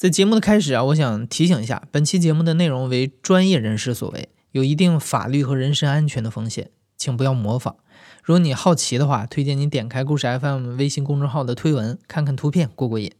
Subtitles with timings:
[0.00, 7.76] 在节目的开始啊，我想提醒一下，本期节目的内容为专业人士所为，有一定法律和人身安全的风险，请不要模仿。
[8.24, 13.12] 如果你好奇的话，推荐你点开故事 FM 微信公众号的推文，看看图片，过过瘾。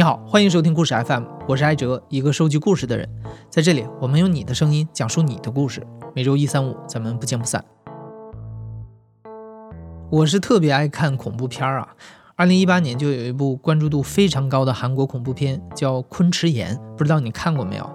[0.00, 3.06] 你好，欢迎收听故事 FM，我是艾哲，一个收集故事的人。
[3.50, 5.86] 在这里，我们用你的声音讲述你的故事。
[6.14, 7.62] 每周一、三、五，咱们不见不散。
[10.10, 11.94] 我是特别爱看恐怖片啊。
[12.34, 17.86] 二零一八年就有一部关注度非常高的韩国恐怖片，叫《昆池岩》，不知道你看过没有？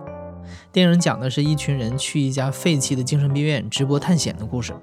[0.71, 4.76] 电影讲的是一群人去一家废弃的精神病院直播探险的故事。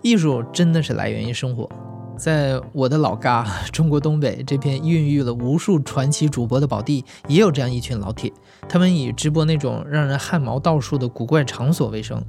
[0.00, 1.68] 艺术真的是来源于生活。
[2.16, 8.32] 在我的老家 中国东北这片孕育了无数传奇主播的宝地，也有这样一群老铁，
[8.68, 12.22] 他们以直播那种让人汗毛倒竖的古怪场所为生。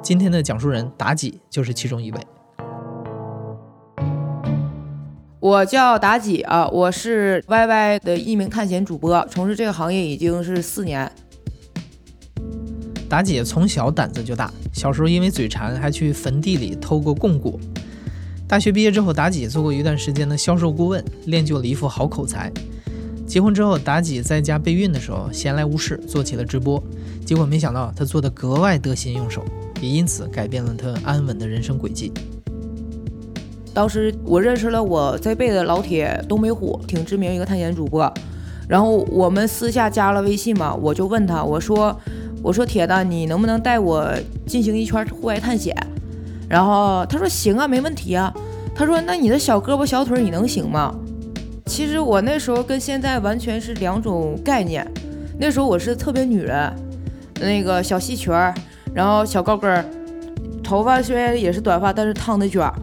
[0.00, 2.20] 今天的讲述人妲己就是其中一位。
[5.40, 11.10] 我叫妲己啊，我是 YY 的一名探险主播，从事这个行业已经是四年。
[13.08, 17.58] 妲己从小胆子就大，小时候因为嘴馋，还去坟地里偷过供果。
[18.48, 22.50] 大学毕业之后，妲己做过一段时间的销售顾问，练就了一副好口才。
[23.26, 26.82] 结婚之后，妲己在家备孕的时候，闲来无事做起了直播，
[27.26, 29.44] 结果没想到她做的格外得心应手，
[29.82, 32.10] 也因此改变了她安稳的人生轨迹。
[33.74, 38.10] 当时我认识了我这辈的老铁东北虎，挺知名一个探险主播，
[38.66, 41.94] 然后我们私下加了微信嘛，我就问他，我说，
[42.42, 44.10] 我说铁子，你能不能带我
[44.46, 45.76] 进行一圈户外探险？
[46.48, 48.32] 然后他说行啊，没问题啊。
[48.74, 50.94] 他说那你的小胳膊小腿你能行吗？
[51.66, 54.86] 其实我那时候跟现在完全是两种概念。
[55.38, 56.72] 那时候我是特别女人，
[57.40, 58.54] 那个小细裙儿，
[58.94, 59.84] 然后小高跟儿，
[60.64, 62.74] 头发虽然也是短发，但是烫的卷儿。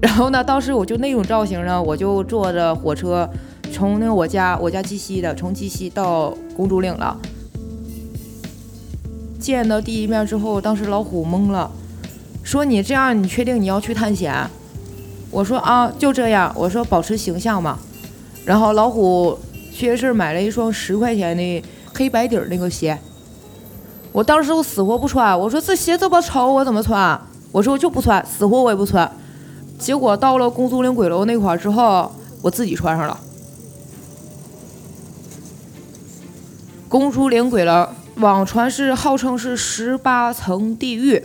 [0.00, 3.28] 然后呢，当时我就那种造型呢，我就坐着火车
[3.72, 7.16] 从那我家我家鸡西的，从鸡西到公主岭了。
[9.38, 11.70] 见到第一面之后，当时老虎懵了。
[12.46, 14.32] 说你这样，你确定你要去探险？
[15.32, 16.52] 我说啊，就这样。
[16.54, 17.76] 我说保持形象嘛。
[18.44, 19.36] 然后老虎
[19.72, 22.96] 去夜市买了一双十块钱的黑白底儿那个鞋。
[24.12, 25.36] 我当时我死活不穿。
[25.36, 27.20] 我说这鞋这么丑，我怎么穿？
[27.50, 29.10] 我说我就不穿，死活我也不穿。
[29.76, 33.18] 结果到了公主岭鬼楼那块儿之后，我自己穿上了。
[36.88, 41.24] 公主岭鬼楼，网传是号称是十八层地狱。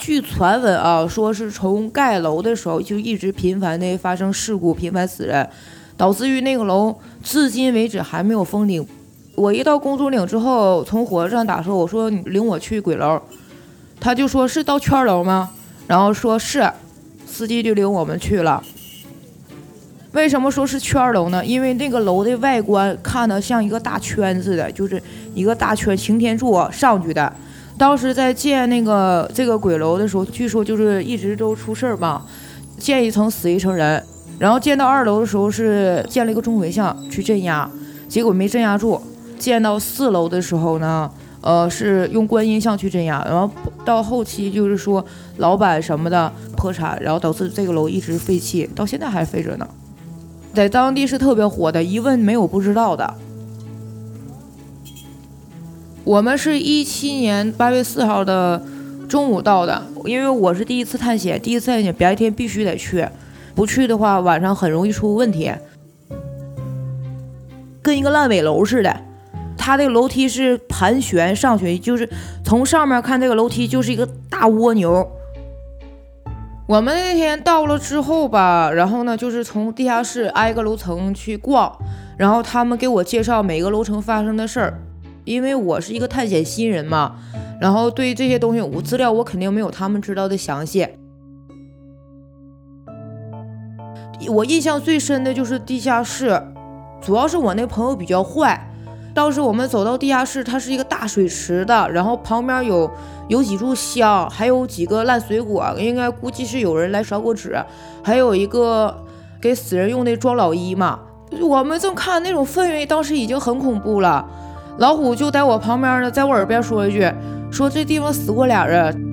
[0.00, 5.46] 据传闻啊，说是从盖楼的时候就一直频繁的发生事故，频繁死人，
[5.94, 8.84] 导致于那个楼至今为止还没有封顶。
[9.34, 13.20] 我一到公主岭之后，从火车站打车，我说你领我去鬼楼，
[14.00, 15.50] 他就说是到圈楼吗？
[15.86, 16.66] 然后说是，
[17.26, 18.64] 司机就领我们去了。
[20.12, 21.44] 为什么说是圈楼呢？
[21.44, 25.00] 因为那个楼的外观看的像一个大圈似的，就是
[25.34, 27.30] 一个大圈擎天柱上去的。
[27.80, 32.22] 当时在建那个这个鬼楼的时候，据说就是一直都出事儿吧，
[32.76, 34.04] 建一层死一层人。
[34.38, 37.70] 然后建到二楼的时候是建了一个钟馗像去镇压，
[38.06, 39.00] 结果没镇压住。
[39.38, 43.24] 建到四楼的时候呢，呃，是用观音像去镇压。
[43.24, 43.50] 然后
[43.82, 45.02] 到后期就是说
[45.38, 49.66] 老板什么的破产，然后导致这个楼一直废弃，到现在还废着呢。
[50.52, 53.14] 在当地是特别火的，一问没有不知道的。
[56.04, 58.62] 我们是一七年八月四号的
[59.08, 63.06] 中午到的，因为我是第一次探险，第一次探险白天必须得去，
[63.54, 65.52] 不去的话晚上很容易出问题。
[67.82, 68.94] 跟一个烂尾楼似的，
[69.56, 72.08] 它这个楼梯是盘旋上去，就是
[72.44, 75.06] 从上面看这个楼梯就是一个大蜗牛。
[76.66, 81.76] 我们那天到了之后吧，然后呢就是从地下室挨个楼层去逛，
[82.16, 84.78] 然后他们给我介绍每个楼层发生的事儿。
[85.30, 87.14] 因为我是一个探险新人嘛，
[87.60, 90.88] 然后对于这些东西，我资料我肯定没有他们知道的详细。
[94.28, 96.42] 我印象最深的就是地下室，
[97.00, 98.66] 主要是我那朋友比较坏。
[99.14, 102.90] 当时我们走到地下室，它是一个大水池的，然后旁边有
[103.28, 107.56] 有几柱香，还有几个烂水果，应该估计是有人来烧过纸，
[108.02, 109.04] 还有一个
[109.40, 110.98] 给死人用的装老衣嘛。
[111.40, 114.28] 我们正看那种氛围，当时已经很恐怖了。
[114.80, 117.12] 老虎就在我旁边呢，在我耳边说一句
[117.52, 119.08] ：“说这地方死过俩人。”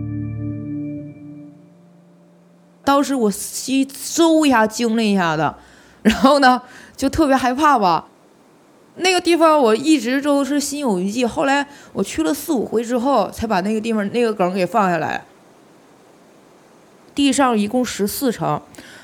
[2.86, 5.54] 当时我心嗖一下惊了一下子，
[6.04, 6.62] 然后呢
[6.96, 8.06] 就特别害怕吧。
[8.96, 15.26] 那个地方我一直都是心有余悸，后来我去了四五回之后，才把那个地方那个梗给放下来。
[17.14, 18.62] 地上一共十四层，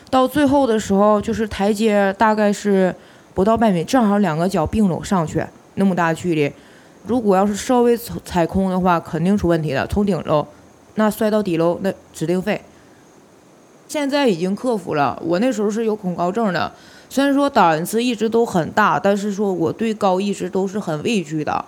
[0.09, 2.95] 到最后的时候就是台阶大概是
[3.33, 6.51] 不到半米，正好两个脚并拢上去，那么大距离。
[7.05, 9.85] 如果要是稍微踩空的话，肯定出问题的。
[9.87, 10.47] 从顶楼
[10.95, 12.61] 那摔到底楼，那指定废。
[13.87, 15.21] 现在已经克服了。
[15.25, 16.71] 我那时候是有恐高症的，
[17.09, 21.63] 虽然说胆子一直都很大，但是说我对高一直都是很畏惧的。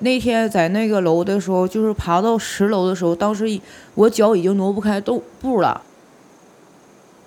[0.00, 3.60] 那天在那个楼的时候，就是爬到十楼的时候，当时
[3.94, 5.82] 我脚已经挪不开动步了。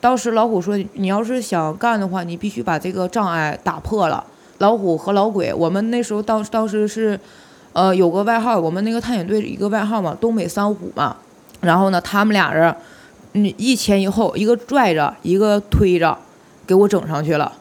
[0.01, 4.25] 当时老虎说：“你要是想干的话，你必须把这个障碍打破了。”
[4.59, 7.19] 老虎和老鬼，我们那时候当当时是。
[7.75, 11.17] 呃，有个外号，我们那个探险队一个外号嘛，东北三虎嘛。
[11.61, 12.75] 然后呢，他们俩人，
[13.31, 16.15] 嗯，一前一后，一个拽着，一个推着，
[16.67, 17.51] 给我整上去了。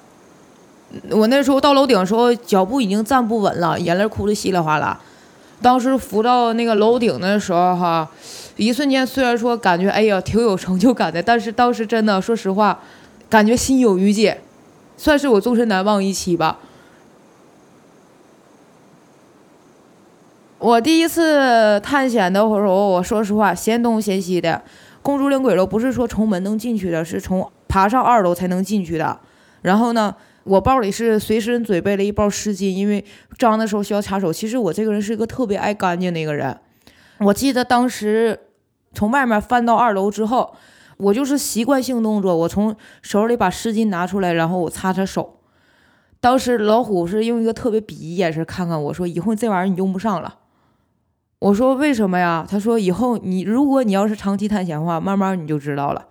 [1.08, 5.00] 我那时候到楼顶的时候，脚步已经站不稳了，眼泪哭的稀里哗啦。
[5.62, 8.06] 当时扶到那个楼顶的时候，哈，
[8.58, 12.78] 一瞬间虽然说感觉哎呀挺有成就感的，但是当时真的说实话，
[13.30, 14.36] 感觉心有余悸，
[14.98, 16.58] 算是我终身难忘一期吧。
[20.62, 24.62] 我第一次探险的时候，我说实话，嫌东嫌西的。
[25.02, 29.18] 公主岭鬼楼不是说从门能进去的，是从爬上二楼才能进去的。
[29.62, 30.14] 然后呢，
[30.44, 33.04] 我包里是随身准备了一包湿巾，因为
[33.36, 34.32] 脏的时候需要擦手。
[34.32, 36.56] 其实我这个人是一个特别爱干净的一个人。
[37.18, 38.38] 我记得当时
[38.94, 40.54] 从外面翻到二楼之后，
[40.96, 45.40] 我就是习惯性动作，我从手里把湿巾拿出来，然后我擦擦手。
[46.20, 50.36] 当时老虎是用一个特别鄙夷眼神看看我说：“以后这玩意儿你用不上了。”
[51.42, 52.46] 我说为什么呀？
[52.48, 56.06] 他说以后你如果你要是长期探险的话，慢慢你就知道了。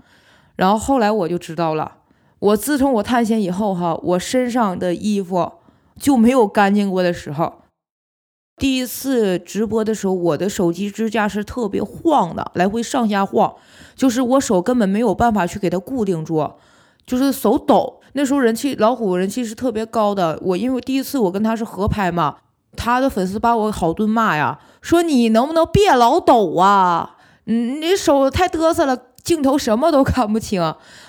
[0.57, 1.99] 然后后来我就知道了。
[2.39, 5.53] 我自从我探险以后哈，我身上的衣服
[5.97, 7.61] 就没有干净过的时候。
[8.57, 13.55] 第一次直播的时候，我的手机支架是特别晃的，来回上下晃，
[13.95, 16.51] 就是我手根本没有办法去给它固定住，
[17.05, 18.01] 就是手抖。
[18.13, 22.35] 那时候人气老虎人气是特别高的，我因为第一次我跟他是合拍嘛。
[22.75, 27.17] 他的粉丝把我好顿骂呀，说你能不能别老抖啊？
[27.45, 30.61] 嗯，你手太嘚瑟了，镜头什么都看不清。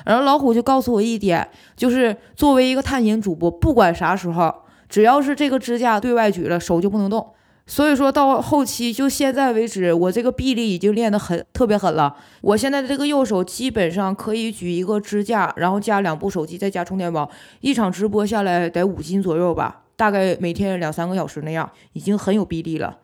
[0.04, 4.52] 然后老虎就告诉我一点，就是作为一个探险主播，不管啥时候，
[4.88, 7.32] 只要是这个支架对外举了，手就不能动。
[7.64, 12.16] 所以说到后期，就现在为止，我这个臂力已经练得很特别狠了。
[12.40, 17.30] 我现在的这个右手基本上可以举一个支架，然后加两部手机，再加充电宝，
[17.60, 19.81] 一场直播下来得五斤左右吧。
[20.02, 22.98] 大概每天两三个小时那样，已经很有臂力了。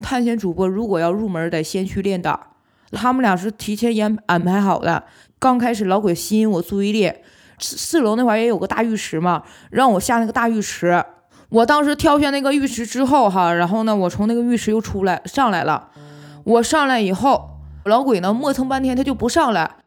[0.00, 2.40] 探险主播如果要入门，得先去练胆。
[2.92, 5.04] 他们俩是提前安安排好的。
[5.38, 7.12] 刚开始老鬼吸引我注意力，
[7.58, 11.04] 四四楼那块也有个大浴池嘛，让我下那个大浴池。
[11.50, 15.90] 我当时跳下那个浴池之后，哈，然后呢，我从那个浴池又出来上来了。
[16.44, 19.83] 我上来以后，老鬼呢磨蹭半天，他就不上来。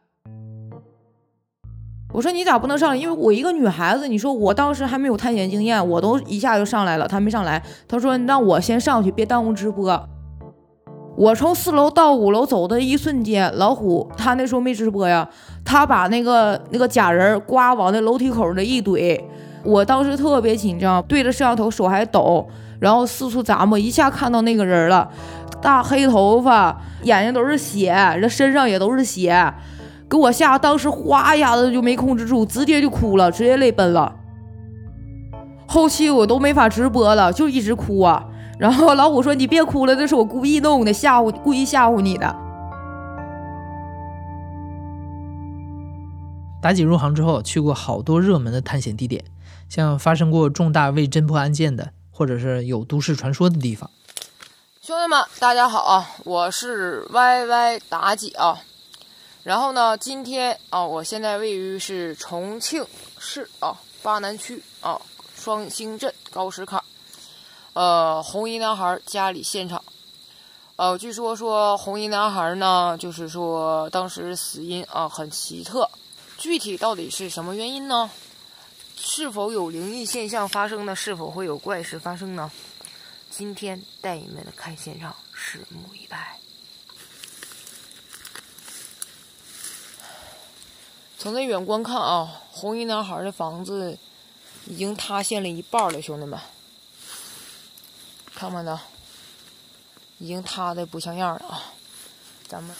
[2.10, 2.96] 我说你咋不能上来？
[2.96, 7.62] 因为我一个女孩子，你说我当时还没有探险经验，我都一下就上来了，他没上来。
[7.86, 10.08] 他说让我先上去，别耽误直播。
[11.16, 15.28] 我从四楼到五楼走的一瞬间，老虎他那时候没直播呀，
[15.64, 19.20] 他把那个那个假人呱往那楼梯口那一怼，
[19.62, 22.48] 我当时特别紧张，对着摄像头手还抖，
[22.80, 25.10] 然后四处咂摸，一下看到那个人了，
[25.60, 29.52] 大黑头发，眼睛都是血，这身上也都是血。
[30.08, 34.14] 给我吓，当时哗一下子就没控制住，直接就哭了，直接泪奔了。
[35.66, 38.24] 后期我都没法直播了，就一直哭啊。
[38.58, 42.26] 然后老虎说：“你别哭了，这是我故意弄的，吓唬，故意吓唬你的。”
[46.62, 49.22] 妲己入行之后，去过好多热门的探险地点，
[49.68, 53.88] 像发生过重大未侦破案件的，或者是有都市传说的地方。
[54.80, 58.58] 兄弟们，大家好啊，我是 YY 妲己啊。
[59.48, 62.86] 然后呢，今天啊，我现在位于是重庆
[63.18, 65.00] 市啊巴南区啊
[65.34, 66.84] 双星镇高石坎，
[67.72, 69.82] 呃，红衣男孩家里现场，
[70.76, 75.90] 呃，据说说红衣男孩呢，就是说当时死因啊很奇特，
[76.36, 78.10] 具体到底是什么原因呢？
[78.96, 80.94] 是否有灵异现象发生呢？
[80.94, 82.52] 是否会有怪事发生呢？
[83.30, 86.38] 今天带你们看现场，拭目以待。
[91.18, 93.98] 从那远观看啊，红衣男孩的房子
[94.66, 96.38] 已经塌陷了一半了，兄弟们，
[98.36, 98.80] 看看呢，
[100.18, 101.72] 已经塌的不像样了啊！
[102.46, 102.74] 咱们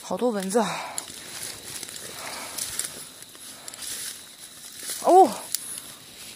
[0.00, 0.80] 好多蚊子啊，
[5.02, 5.28] 哦，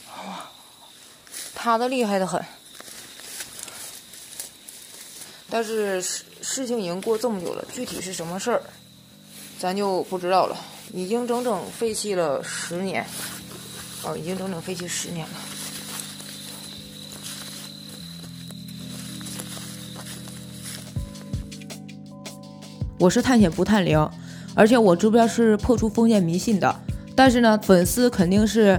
[0.09, 0.51] 哇
[1.55, 2.45] 塌的厉害的很。
[5.49, 8.63] 但是事事情已经过这么久了，具体是什么事儿，
[9.61, 10.57] 咱就不知道了。
[10.93, 13.07] 已经整整废弃了十年，
[14.05, 15.33] 哦，已经整整废弃十年了。
[22.99, 24.11] 我是探险不探灵，
[24.55, 26.75] 而且我这边是破除封建迷信的。
[27.15, 28.79] 但是呢，粉丝肯定是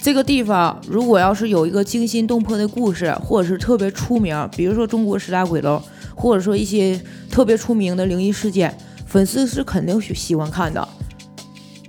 [0.00, 5.82] 这个地方，如果要是有一个惊心动魄的故事，或者是特别出名，比如说中国十大鬼楼，
[6.14, 10.86] 或者说一些特别出名的灵异事件，粉丝是肯定喜喜欢看的。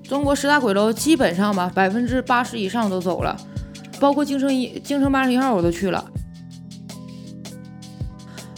[0.07, 3.35] 中国十大鬼楼基本上吧，百分之八十以上都走了，
[3.99, 6.03] 包括京城一京城八十一号我都去了。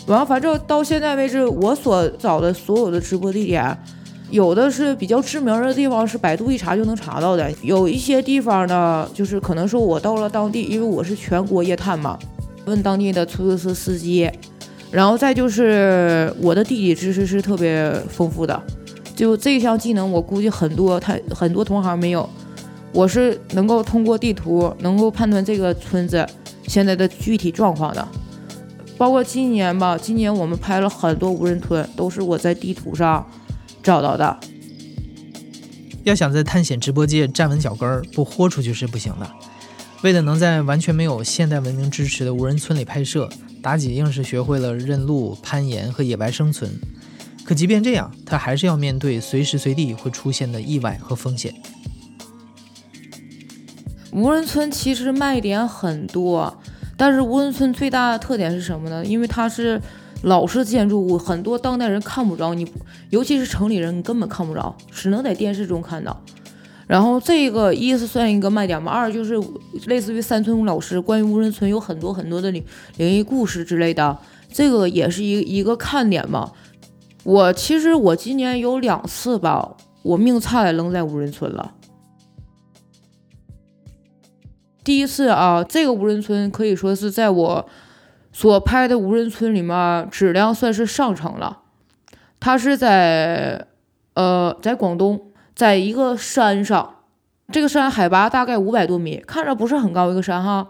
[0.08, 3.76] 完了，反正到现在为止，我所找的所有的直播地点，
[4.30, 12.20] 有的是比较知名的地方，是百度一查就能查到的；有一些地方呢，就是可能说我到了当地，因为我是全国夜探嘛，
[12.66, 14.30] 问当地的出租车司机，
[14.92, 18.62] 然后再就是我的地理知识是特别丰富的，
[19.16, 22.30] 就这项技能，我估计很多他很多同行没有，
[22.92, 26.28] 我是能够通过地图能够判断这个村子
[26.68, 28.06] 现在的具体状况的。
[28.98, 33.26] 包括今年吧，今年我们拍了很多无人村，都是我在地图上
[33.82, 34.38] 找到的。
[36.04, 39.30] 要想在探险直播界站稳脚跟儿，不豁出去是不行的。
[40.02, 43.28] 为了能在完全没有现代文明支持的无人村里拍摄，
[43.64, 46.70] 妲己硬是学会了认路、攀岩和野外生存。
[47.46, 51.54] 可即便这样，他还是要面对随时随地会出现的意外和风险。
[54.12, 56.58] 无人村其实卖点很多。
[56.98, 59.06] 但是无人村最大的特点是什么呢？
[59.06, 59.82] 因为它是
[60.24, 62.66] 老式建筑物，很多当代人看不着你，
[63.10, 66.20] 尤其是城里人，你根本看不着，只能在电视中看到。
[66.88, 69.38] 然后这个一是算一个卖点吧，二就是
[69.88, 72.64] 类似于三村老师关于无人村有很多很多的灵
[72.96, 74.18] 灵异故事之类的，
[74.50, 76.54] 这个也是一一个看点嘛。
[77.26, 81.74] 我其实我今年有两次吧，我命差点扔在无人村了。
[84.84, 87.68] 第一次啊，这个无人村可以说是在我
[88.32, 91.64] 所拍的无人村里面质量算是上乘了。
[92.40, 93.66] 它是在
[94.14, 96.98] 呃，在广东，在一个山上，
[97.52, 100.68] 这个山海拔大概五百多米，看着不是很高一个山哈。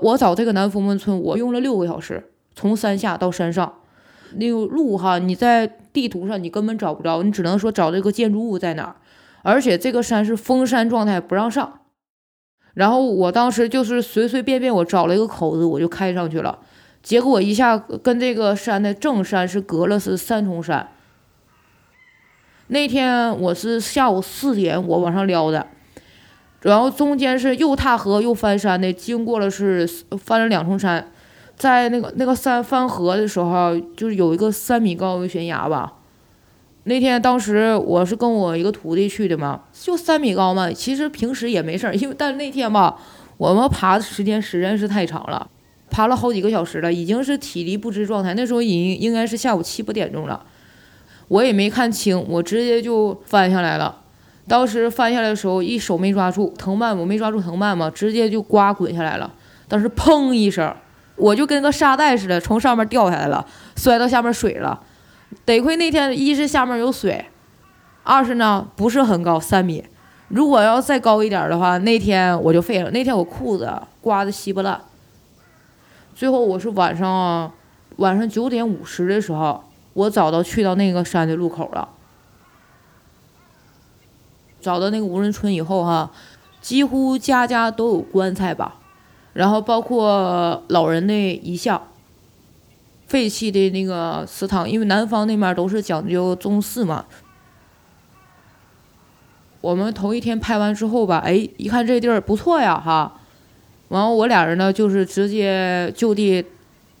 [0.00, 3.80] 我找这个南风门村，我用了六个小时，从山下到山上，
[4.36, 5.66] 那个路哈，你在
[6.00, 8.94] 地图上你根本找不着，你只能说找这个建筑物在哪儿，
[9.42, 11.80] 而且这个山是封山状态，不让上。
[12.74, 16.60] 然后我当时就是随随便便我找了一个口子，我就开上去了。
[17.02, 20.88] 结果一下跟这个山的正山是隔了是三重山。
[22.68, 25.66] 那天我是下午四点我往上撩的，
[26.60, 29.84] 然后中间是又踏河又翻山的，经过了是
[30.16, 31.10] 翻了两重山，
[31.58, 35.94] 在那个那个山翻河的时候，就是有一个三米高的悬崖吧。
[36.84, 40.72] 那天当时我是跟我一个徒弟去的嘛，就三米高嘛。
[40.72, 42.96] 其实平时也没事儿，因为但那天吧，
[43.36, 45.50] 我们爬的时间实在是太长了，
[45.90, 48.32] 爬了好几个小时了，已经是体力不支状态。
[48.34, 50.46] 那时候已经应该是下午七八点钟了，
[51.26, 54.02] 我也没看清，我直接就翻下来了。
[54.46, 59.34] 当时翻下来的时候，一手没抓住藤蔓，我没抓住藤蔓嘛，直接就呱滚下来了。
[59.66, 60.74] 当时砰一声，
[61.18, 63.44] 我就跟个沙袋似的从上面掉下来了，
[63.76, 64.80] 摔到下面水了。
[65.44, 67.26] 得亏那天一是下面有水，
[68.02, 69.84] 二是呢不是很高三米，
[70.28, 72.90] 如果要再高一点的话，那天我就废了。
[72.90, 73.70] 那天我裤子
[74.00, 74.80] 刮的稀巴烂。
[76.14, 77.52] 最后我是晚上
[77.96, 81.88] 晚上九点五十的时候，我找到去到那个山的路口了。
[84.60, 86.10] 找到那个无人村以后哈，
[86.60, 88.77] 几乎家家都有棺材吧，
[89.38, 91.80] 然后包括老人的遗像。
[93.06, 97.06] 废弃的那个祠堂，因为南方那面都是讲究宗祠嘛。
[99.60, 103.20] 我们头一天拍完之后吧，哎，一看这地儿不错呀，哈。
[103.88, 106.44] 完后我俩人呢，就是直接就地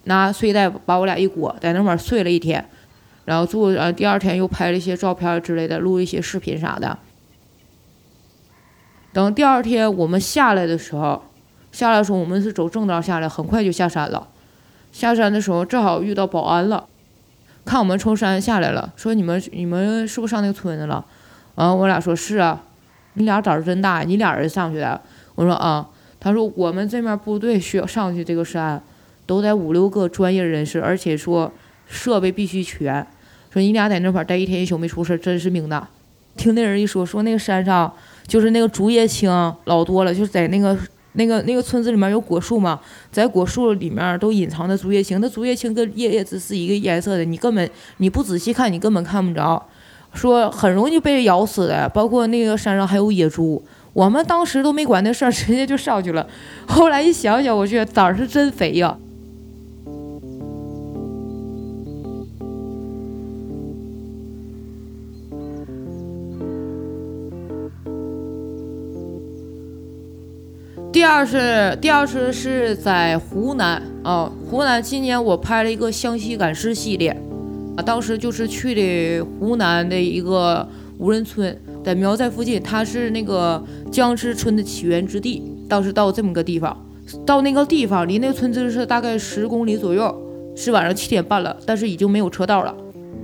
[0.04, 2.66] 拿睡袋把我俩一裹，在那块睡了一天，
[3.26, 6.96] 然后住，呃，第二天又拍了一些照片之类的，录一些视频啥的。
[9.12, 11.24] 等第二天我们下来的时候，
[11.72, 14.26] 下来的时候我们是走正道下来，很快就下山了。
[14.90, 16.86] 下山的时候正好遇到保安了，
[17.64, 21.04] 看我们从山下来了，说你们你们是不是上那个村子了？
[21.56, 22.62] 完，我俩说是啊，
[23.14, 25.00] 你俩胆儿真大，你俩人上去的？
[25.34, 25.86] 我说啊，
[26.18, 28.82] 他说我们这面部队需要上去这个山，
[29.26, 31.52] 都得五六个专业人士，而且说
[31.86, 33.06] 设备必须全。
[33.52, 35.88] 说你俩在那块儿待一天一宿没出事儿，真是命大。
[36.36, 37.92] 听那人一说，说那个山上
[38.26, 39.30] 就是那个竹叶青
[39.64, 40.76] 老多了，就是在那个
[41.12, 49.66] 那个那个村子里面有果树吗，在果树里面都隐藏着竹叶青，那竹叶青跟叶叶子是一个颜色的，你根本你不仔细看，你根本看不着。
[50.14, 53.62] 说很容易被咬死的，包括那个山上还有野猪。
[53.92, 56.26] 我们当时都没管那事儿，直接就上去了。
[56.66, 58.96] 后来一想想，我觉得胆儿是真肥呀。
[70.90, 77.10] 第二次，第二次是在湖南啊，湖南今年我拍了一个湘西赶尸系列，
[77.76, 80.66] 啊，当时就是去的湖南的一个
[80.98, 85.42] 无人村，在苗寨附近，它是那个僵尸村的起源之地。
[85.68, 86.74] 当时到这么个地方，
[87.26, 90.22] 到那个地方离那个村子是大概十公里左右，
[90.56, 92.74] 是晚上七点半了，但是已经没有车道了。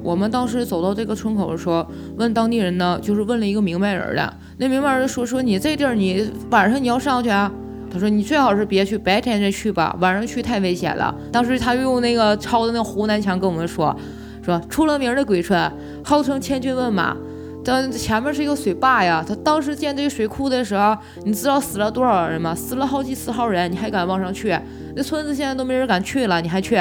[0.05, 1.85] 我们当时走到这个村口的时候，
[2.19, 4.33] 问当地人呢，就是问了一个明白人儿的。
[4.59, 7.51] 那明白人说：“说你这地儿，你晚上你要上去啊？”
[7.91, 13.97] 他说：“你最好是别去，白天再去吧，晚上去太危险了。”当时他就用那个抄的那湖南腔跟我们说
[14.45, 15.73] ：“说出了名的鬼村，
[16.05, 17.17] 号称千军万马，
[17.65, 19.25] 但前面是一个水坝呀。
[19.27, 20.95] 他当时建这个水库的时候，
[21.25, 22.55] 你知道死了多少人吗？
[22.55, 24.55] 死了好几十号人，你还敢往上去？
[24.95, 26.79] 那村子现在都没人敢去了，你还去？”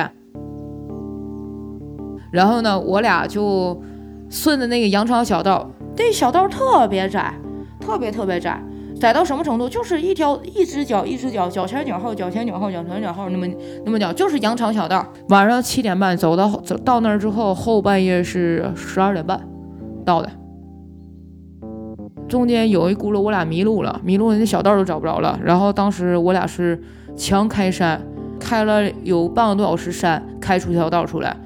[2.34, 3.80] 然后呢，我俩就
[4.28, 7.32] 顺着那个羊肠小道，这小道特别窄，
[7.80, 8.60] 特别特别窄，
[9.00, 9.70] 窄到什么程度？
[9.70, 13.46] 就是一条一只脚一只脚，脚前脚后，脚前脚后，脚前脚后，那么
[13.86, 15.06] 那么脚，就是羊肠小道。
[15.30, 19.40] 晚上七点半走到走到那儿之后，后半夜是十二点半
[20.04, 20.32] 到的。
[22.28, 25.40] 中间有一轱辘，我俩迷路了，迷路了，那小道都找不着了。
[25.44, 26.82] 然后当时我俩是
[27.16, 28.02] 强开山，
[28.40, 31.38] 开了有半个多小时山，开出一条道出来。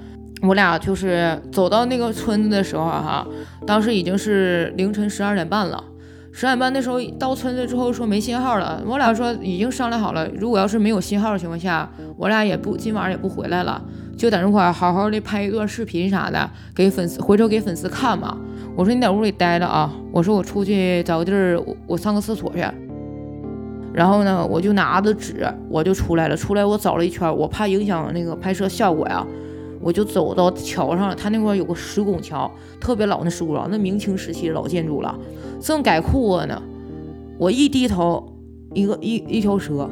[0.42, 3.28] 我俩就是走到那个村子的时候哈，
[3.66, 5.84] 当时已经是凌晨十二点半了。
[6.32, 13.82] 十二点半那时候到村子之后说没信号了，我俩说已经商量好了，如果要是没有信号的情况下，我俩也不今晚也不回来了，
[14.16, 18.38] 就在那块好好的拍一段视频啥的，给粉丝回头给粉丝看嘛。
[18.76, 22.64] 我说你在屋里待着啊，我说我出去找个地儿，我我上个厕所去。
[23.92, 26.38] 然后呢，我就拿着纸，我就出来了。
[26.38, 29.26] 出来我找了一圈，我怕影响那个拍摄效果呀。
[29.88, 35.18] 我就走到桥上了，他那块有个石拱桥，特别老那石拱桥，那明清时期老建筑了，
[35.62, 36.62] 正改裤子呢。
[37.38, 38.22] 我一低头，
[38.74, 39.90] 一个一一条蛇，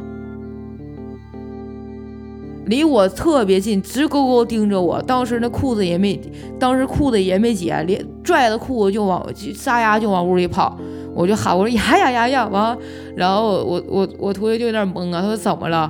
[2.65, 5.01] 离我特别近，直勾勾盯着我。
[5.03, 6.19] 当时那裤子也没，
[6.59, 10.77] 当时裤子也没解，连拽着裤子就往就撒丫就往屋里跑。
[11.13, 12.77] 我就喊我说呀呀呀呀，完，
[13.15, 15.89] 然后我我我同学就有点懵啊，他说怎么了？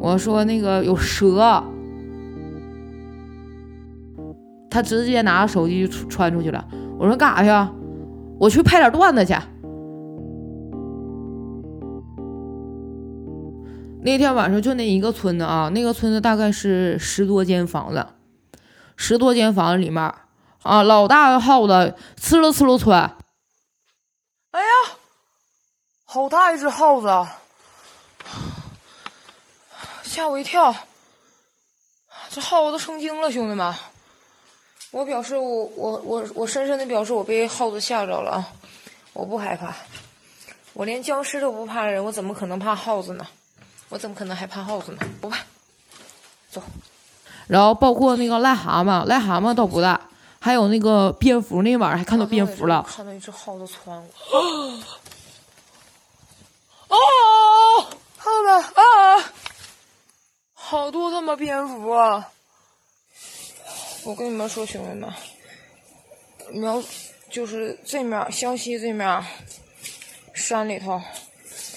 [0.00, 1.62] 我说那个有蛇。
[4.72, 6.66] 他直接拿着手机就穿出去了。
[6.98, 7.72] 我说干啥去？
[8.40, 9.34] 我去拍点段子去。
[14.02, 18.06] 那天晚上就那一个村子啊，那个村子大概是十多间房子，
[18.96, 20.02] 十多间房子里面
[20.62, 23.14] 啊，老大的耗子呲溜呲溜窜。
[24.52, 24.96] 哎呀，
[26.04, 27.06] 好大一只耗子，
[30.02, 30.74] 吓我一跳！
[32.30, 33.74] 这耗子都成精了，兄弟们。
[34.92, 38.48] 我表示，我我我我深深的表示，我被耗子吓着了啊！
[39.14, 39.74] 我不害怕，
[40.74, 43.26] 我连僵尸都不怕的人，我怎么可能怕耗子呢？
[43.88, 44.98] 我怎么可能还怕耗子呢？
[45.20, 45.38] 不怕，
[46.50, 46.62] 走。
[47.46, 49.98] 然后包括那个癞蛤蟆，癞蛤蟆倒不大，
[50.38, 52.86] 还有那个蝙蝠，那晚上还看到蝙蝠了。
[52.86, 53.86] 看到一只耗子窜
[54.30, 54.40] 过。
[56.88, 56.98] 哦，
[58.18, 59.32] 耗子啊！
[60.54, 62.28] 好多他妈蝙蝠啊！
[64.04, 65.08] 我跟你们说，兄弟们，
[66.60, 66.82] 苗
[67.30, 69.24] 就是这面湘西这面
[70.34, 71.00] 山里头，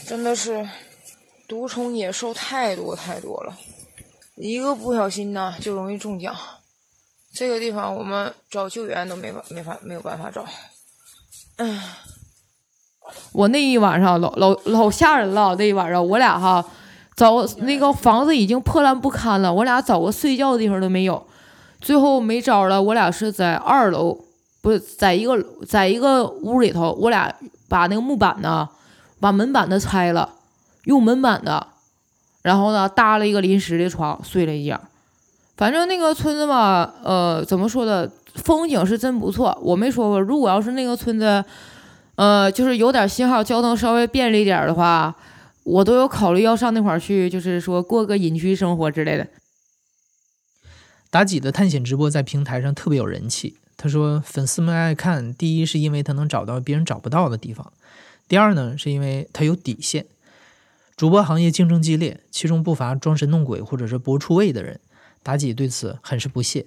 [0.07, 0.67] 真的是
[1.47, 3.55] 毒虫野兽太多太多了，
[4.37, 6.35] 一个不小心呢就容易中奖。
[7.31, 10.43] 这个地方我们找救援都没法没法没有办法找。
[11.57, 11.79] 唉，
[13.33, 16.65] 我那一晚上老老老吓人了，那一晚上我俩哈
[17.15, 21.27] 找那个房子已经破烂不堪了，我俩找个睡觉的地方都没有。
[21.85, 24.17] 最后没招了，我俩是在二楼，
[24.59, 27.31] 不是在一个在一个屋里头，我俩
[27.69, 28.67] 把那个木板呢，
[29.19, 30.27] 把门板子拆了，
[30.85, 31.67] 用门板的，
[32.41, 34.81] 然后呢搭了一个临时的床睡了一觉。
[35.57, 39.55] 反正那个村子吧，呃，怎么说的，风景是真不错。
[39.61, 41.45] 我没说过，如果要是那个村子，
[42.15, 45.13] 呃，就是有点信号，交通稍微便利点的话，
[45.63, 49.27] 我都有考虑要上那块儿去，就是说过个隐居生活之类的。
[51.15, 53.55] 妲己的探险直播在平台上特别有人气。
[53.77, 57.71] 他说，粉丝们爱看，第一是因为他能找到别人找不到的地方，
[58.27, 60.07] 第二呢是因为他有底线。
[60.97, 64.81] 主播行业竞争激烈，其中不乏装神弄鬼或者是博出位的人。
[65.23, 66.65] 妲己对此很是不屑。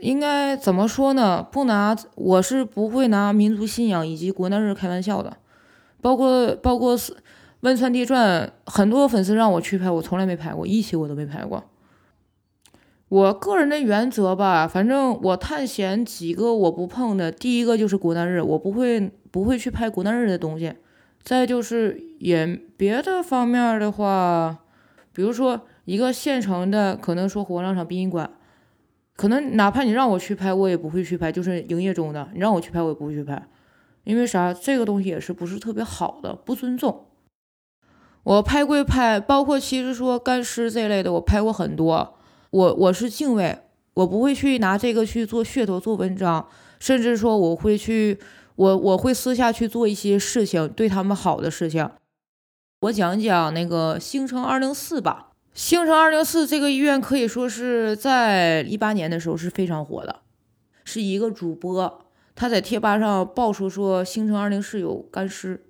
[0.00, 1.42] 应该怎么说呢？
[1.42, 5.38] 不拿，我是不会拿民族信仰以及国难日开玩笑的。
[6.00, 6.96] 包括包括
[7.60, 11.64] 《汶川地传》，很多粉丝让我去拍，我从来没拍过，一期我都没拍过。
[13.08, 20.74] 我个人的原则吧，反正我探险几个我不碰的，第一个就是国难日，我不会不会去拍国难日的东西。
[21.22, 24.58] 再就是演别的方面的话，
[25.12, 28.30] 比如说一个现成的，可能说火葬场、殡仪馆。
[29.16, 33.48] 可能哪怕你让我去拍，我也不会去拍，就是营业中的，你让我去拍，我也不会去拍，
[34.04, 34.54] 因为啥？
[34.54, 37.07] 这个东西也是不是特别好的，不尊重。
[38.24, 42.14] 我拍归拍，包括其实说干尸这类的，我拍过很多。
[42.50, 43.58] 我我是敬畏，
[43.94, 48.18] 我不会去拿这个去做噱头、做文章，甚至说我会去，
[48.56, 51.88] 我我会私下去做一些事情，对他们好的事情。
[52.80, 55.30] 我讲讲那个星城二零四吧。
[55.52, 60.20] 星城二零四这个医院可以说是在一八年的时候是非常火的，
[60.84, 62.04] 是一个主播
[62.36, 65.66] 他在贴吧上爆出说星城二零四有干尸，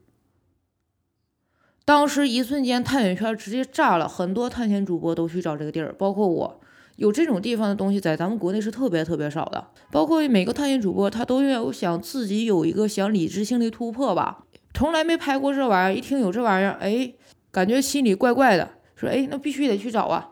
[1.89, 6.61] 当时一瞬间探险圈直接炸了，很多探险主播都去找这个地儿，包括我。
[6.97, 17.11] 有这种地方的东西在咱们国内是特别特别少的，包括每个探险主播他都要想自己有一个想理智性的突破吧，从来没拍过这玩意儿，一听有这玩意儿，哎，
[17.51, 18.69] 感觉心里怪怪的。
[18.95, 20.29] 说哎，那必须得去找啊！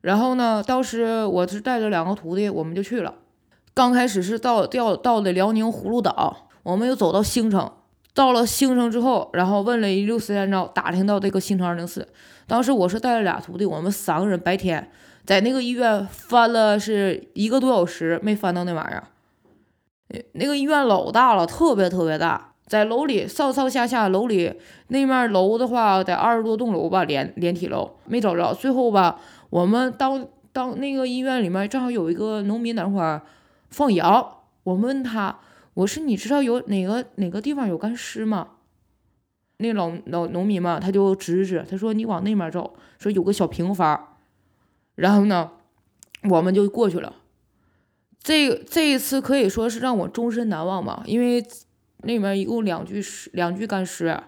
[0.00, 3.16] 然后呢，当时我是带着两个徒弟，我们就去了。
[3.74, 7.70] 刚开始是到到到的辽宁葫芦岛，我们又走到兴城。
[8.14, 12.06] 到了兴城之后，然后问了一溜四三招，打听到这个兴城二零四。
[12.46, 14.90] 当时我是带了俩徒弟，我们三个人白天
[15.24, 19.04] 在那个医院翻了是一个多小时，没翻到那玩意儿。
[20.32, 22.50] 那个医院老大了，特别特别大。
[22.66, 24.52] 在楼里上上下下，楼里
[24.88, 28.52] 那面楼的话得二十多栋楼吧，连连体楼没找着。
[28.54, 29.18] 最后吧，
[29.50, 33.22] 我们当当那个医院里面正好有一个农民那块儿
[33.70, 34.26] 放羊，
[34.64, 35.38] 我们问他，
[35.74, 38.48] 我说你知道有哪个哪个地方有干尸吗？
[39.58, 44.18] 那老老农民嘛，他就指指，他说你往那面走，说有个小平房。
[44.94, 45.52] 然后呢，
[46.28, 47.16] 我们就过去了。
[48.22, 51.44] 这这一次可以说是让我终身难忘吧，因为。
[52.04, 54.20] 那里面一共两具尸，两具干尸，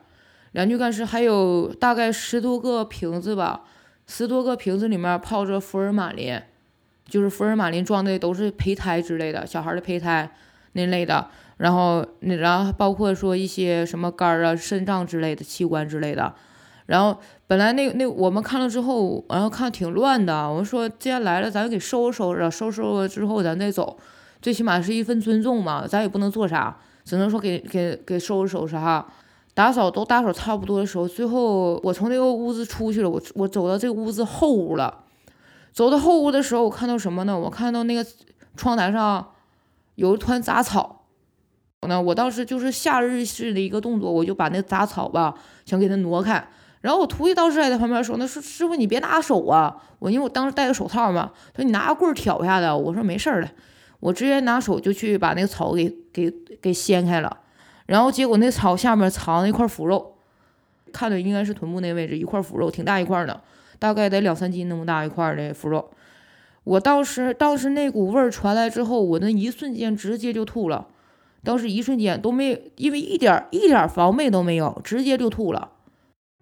[0.52, 3.64] 两具干尸，还有大概十多个瓶子吧，
[4.06, 6.40] 十多个瓶子里面泡着福尔马林，
[7.08, 10.36] 就是福尔马林装的都是胚胎之类的，小孩的胚胎
[10.74, 16.34] 那类的，然后那然后包括说一些什么肝啊、肾脏之类的器官之类的，
[16.86, 23.96] 然后本来那那我们看了之后，然后看挺乱的，我们说既然来了，咱给收拾收拾，收拾了之后咱再走，
[24.42, 26.76] 最起码是一份尊重嘛，咱也不能做啥。
[27.04, 29.06] 只能说给给给收拾收拾哈，
[29.52, 35.00] 打扫都打扫差不多的时候，最后我从那个屋子出去了，我我走到这个屋子后屋了，
[35.70, 37.38] 走到后屋的时候，我看到什么呢？
[37.38, 38.02] 我看到那个
[38.56, 39.33] 窗台上
[39.94, 41.04] 有一团杂草，
[41.82, 46.46] 呢，我当时就是下日式的一个动作，我就把那杂草吧想给它挪开，
[46.80, 53.50] 然后我徒弟当时还在旁边说：“那说师傅你别拿手啊，我因为我当时戴个手套嘛，说你拿个棍挑一下子。”我说没事儿的。
[54.00, 56.30] 我直接拿手就去把那个草给给
[56.60, 57.38] 给掀开了，
[57.86, 60.16] 然后结果那草下面藏了一块腐肉，
[60.92, 63.40] 看着应该是臀部那位置一块腐肉，挺大一块的，
[63.78, 65.90] 大概得两三斤那么大一块的腐肉。
[66.64, 70.88] 我当时当时那股味儿传来之后，我那一瞬间直接就吐了，
[71.42, 75.72] 当时一瞬间都没因为一点一点防备都没有，直接就吐了。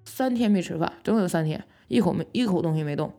[0.05, 3.13] 三天没吃饭，整整三天，一口没一口东西没动。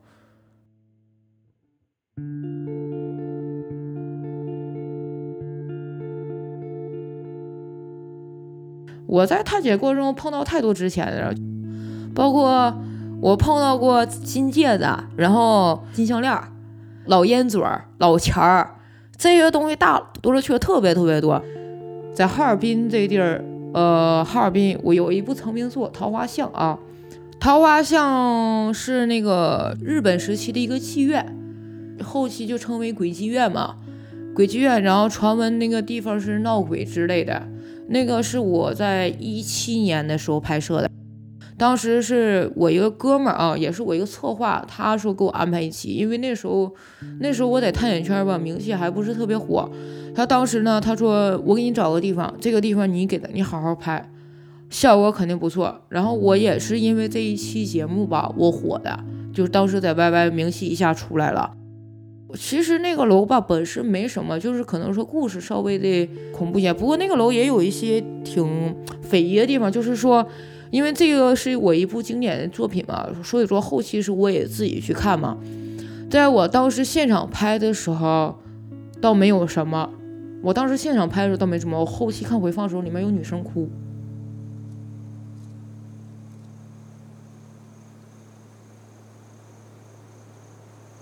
[9.06, 11.36] 我在探险过程中碰到太多值钱的了，
[12.16, 12.74] 包括
[13.22, 14.86] 我碰到过金戒指，
[15.16, 16.34] 然后金项链、
[17.06, 18.76] 老烟嘴儿、老钱儿，
[19.18, 21.42] 这些东西大多了去特别特别多。
[22.14, 26.78] 在哈尔滨这地儿，呃，哈尔滨我有一部成名作《桃花巷》啊，
[27.40, 31.36] 《桃花巷》是那个日本时期的一个妓院，
[32.04, 33.76] 后期就称为鬼妓院嘛，
[34.36, 37.48] 鬼妓院，然后传闻那个地方是闹鬼之类的。
[37.88, 40.90] 那个是我在一七年的时候拍摄的，
[41.58, 46.74] 当时是我一个哥们儿啊，也是我一个策划，他说给我安排一期，因为那时候
[47.20, 49.70] 那时候我在探险圈吧，名气还不是特别火。
[50.16, 54.12] 他当时呢，他说我给你找个地方，这个地方你给他，你好好拍，
[54.70, 55.82] 效果肯定不错。
[55.90, 59.00] 然后我也是因为这一期节目吧，我火的，
[59.34, 61.52] 就当时在 YY 名气一下出来了。
[62.36, 66.74] 其实那个楼吧本身没什么，就是可能说故事稍微的恐怖一些。
[66.74, 70.26] 不过那个楼也有一些挺匪夷的地方，就是说
[70.74, 75.38] 因为这个是我一部经典的作品嘛，所以说后期是我也自己去看嘛。
[76.10, 78.40] 在我当时现场拍的时候，
[79.00, 79.92] 倒没有什么。
[80.42, 83.70] 我当时现场拍的时候倒没什么，我后期看回放的时候，里面有女生哭。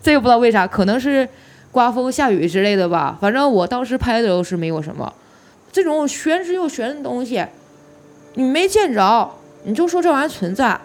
[0.01, 1.29] 这个不知道为啥，可能是
[1.71, 3.17] 刮风下雨之类的吧。
[3.21, 5.13] 反正我当时拍的时候是没有什么。
[5.71, 7.45] 这种玄之又玄的东西，
[8.33, 9.31] 你没见着，
[9.63, 10.79] 你就说这玩意儿存在，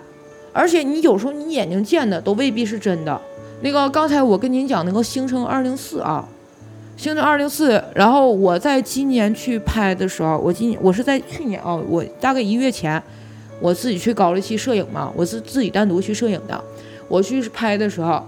[0.53, 3.21] 而且你有时候你眼睛见的都未必是真的。
[3.63, 6.29] 那个刚才我跟您讲那个星城二零四啊，
[6.97, 13.03] 星城二零四，然后我在今年去拍的时候，我今我是在去年啊，我大概一月前，
[13.61, 16.63] 我自己去搞了一期摄影嘛，我是自己单独去摄影的，
[17.09, 18.23] 我去拍的时候。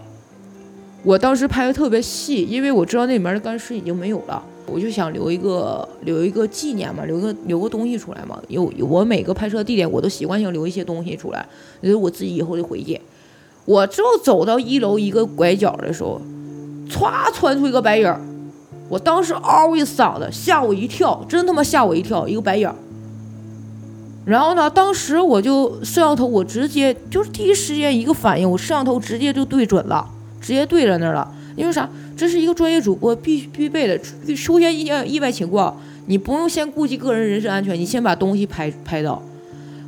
[1.04, 8.38] 我当时拍的特别细，因为我知道那里面的干尸已经没有了，我就想留一个留一个纪念嘛，留个留个东西出来嘛。
[8.48, 11.46] 有我每个拍摄地点，我都习惯性留一些东西出来，
[11.80, 12.98] 留我自己以后的回忆。
[13.64, 16.20] 我就走到一楼一个拐角的时候，
[16.88, 18.14] 歘窜出一个白影，
[18.88, 22.72] 我当时嗷一嗓子，吓我一跳，真他妈吓我一跳，一个白影。
[24.24, 30.08] 然后呢，当时我就摄像头，我直接就是第一时间一个反应，我摄像头直接就对准了。
[30.40, 31.88] 直接对着那儿了，因为啥？
[32.16, 33.98] 这是一个专业主播必必备的。
[34.36, 39.20] 出现意意外情况，你不用先顾及个人人身安全，你先把东西拍拍到。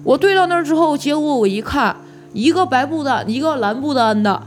[0.02, 1.94] 我对到那儿之后，结果我一看，
[2.32, 4.42] 一个白布单，一个蓝布单的，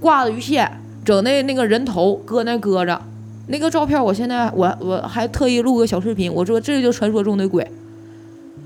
[0.00, 0.70] 挂的鱼线，
[1.04, 3.00] 整那那个人头搁那搁着。
[3.46, 7.70] 那个照片，我现在我我还特意录个小视频，我说这就传说中的鬼，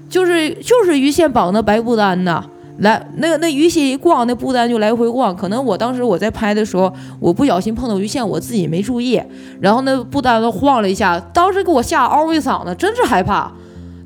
[0.08, 2.44] 就是就是鱼线绑的白布单的。
[2.78, 5.34] 来，那个那鱼线一逛，那布单就来回晃。
[5.34, 9.20] 可能我当时我在拍的时候，我不小心碰到鱼线，我自己没注意，
[9.60, 13.52] 然后那布单都晃了一下，当时给我吓嗷一嗓子，真是害怕。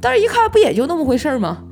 [0.01, 1.65] 但是一看，不也就那么回事吗？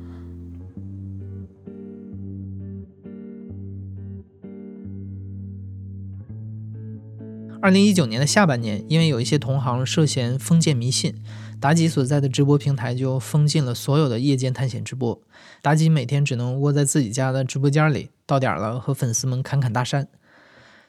[7.63, 11.15] 二零一九年的下半年，因为有一些同行涉嫌封建迷信。
[11.61, 15.21] 妲己所在的直播平台就封禁了所有的夜间探险直播，
[15.61, 20.07] 妲己每天只能窝在自己家的直播间里，到点了和粉丝们侃侃大山。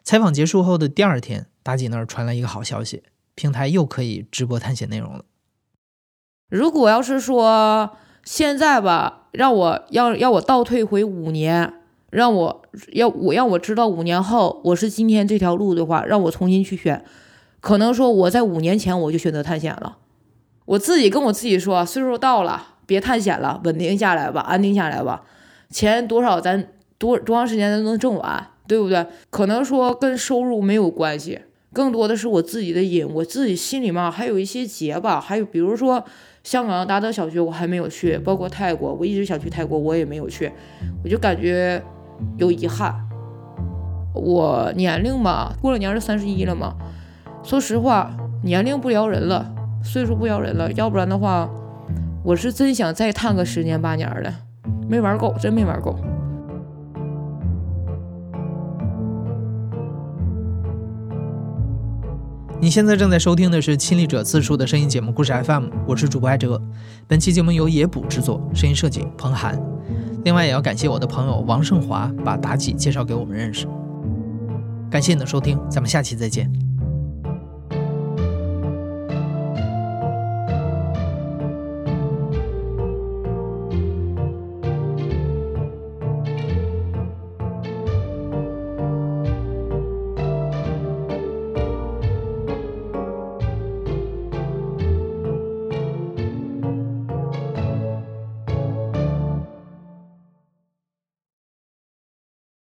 [0.02, 3.02] 采访结束后的第二天，妲己那儿传来一个好消息，
[3.34, 5.26] 平台又可以直播探险内容了。
[6.48, 7.90] 如果要是说
[8.24, 11.74] 现在吧，让我要要我倒退回五年，
[12.10, 17.04] 让我要我让我知道五年后我是今天这条路的话，让我重新去选，
[17.60, 19.98] 可能说我在五年前我就选择探险了。
[20.64, 25.22] 我自己跟我自己说，岁数到了，别探险了，稳定下来吧，安定下来吧。
[25.70, 29.06] 钱多少咱多多长时间咱能挣完，对不对？
[29.30, 31.40] 可能说跟收入没有关系，
[31.72, 35.20] 更多的是我自己的瘾，我自己心里面还有一些结吧。
[35.20, 36.04] 还有比如说
[36.44, 40.52] 香港达德小学我还没有去，包括泰国，我一直想去泰国，我也没有去，
[41.02, 41.82] 我就感觉
[42.36, 42.94] 有遗憾。
[44.14, 46.74] 我年龄嘛，过了年是三十一了嘛。
[47.42, 49.50] 说实话，年龄不撩人了。
[49.82, 51.48] 岁数不邀人了，要不然的话，
[52.22, 54.32] 我是真想再探个十年八年的，
[54.88, 55.98] 没玩够，真没玩够。
[62.60, 66.62] 你现在正在收听的是《亲历者自述》的声音节目《故事 FM》，我是主播艾哲。
[67.08, 69.60] 本期节目由野捕制作，声音设计彭涵。
[70.24, 73.66] 另外，也要感谢我的朋友王胜华把妲己介绍给我们认识。
[74.88, 76.71] 感谢你的收听，咱们下期再见。